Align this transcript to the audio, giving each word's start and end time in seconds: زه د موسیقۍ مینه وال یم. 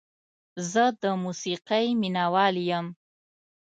زه 0.71 0.83
د 1.01 1.03
موسیقۍ 1.23 1.87
مینه 1.99 2.25
وال 2.33 2.55
یم. 2.69 2.87